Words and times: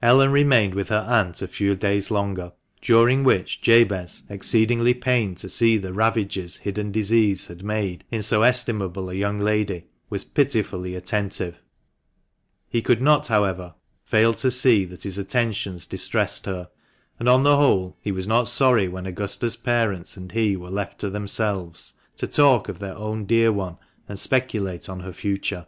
Ellen 0.00 0.32
remained 0.32 0.72
with 0.72 0.88
her 0.88 1.04
aunt 1.06 1.42
a 1.42 1.46
few 1.46 1.74
days 1.76 2.10
longer, 2.10 2.52
during 2.80 3.22
which 3.22 3.60
Jabez, 3.60 4.22
exceedingly 4.30 4.94
pained 4.94 5.36
to 5.44 5.50
see 5.50 5.76
the 5.76 5.92
ravages 5.92 6.56
hidden 6.56 6.90
disease 6.90 7.48
had 7.48 7.62
made 7.62 8.02
in 8.10 8.22
so 8.22 8.44
estimable 8.44 9.10
a 9.10 9.14
young 9.14 9.36
lady, 9.36 9.84
was 10.08 10.24
pitifully 10.24 10.94
attentive. 10.94 11.60
He 12.66 12.80
could 12.80 13.02
not, 13.02 13.26
however, 13.28 13.74
fail 14.04 14.32
to 14.32 14.50
see 14.50 14.86
that 14.86 15.02
his 15.02 15.18
attentions 15.18 15.84
distressed 15.84 16.46
her; 16.46 16.70
and, 17.18 17.28
on 17.28 17.42
the 17.42 17.58
whole 17.58 17.98
he 18.00 18.10
was 18.10 18.26
not 18.26 18.48
sorry 18.48 18.88
when 18.88 19.04
Augusta's 19.04 19.56
parents 19.56 20.16
and 20.16 20.32
he 20.32 20.56
were 20.56 20.70
left 20.70 20.98
to 21.00 21.10
themselves, 21.10 21.92
to 22.16 22.26
talk 22.26 22.70
of 22.70 22.78
their 22.78 22.96
own 22.96 23.26
dear 23.26 23.52
one 23.52 23.76
and 24.08 24.18
speculate 24.18 24.88
on 24.88 25.00
her 25.00 25.12
future. 25.12 25.66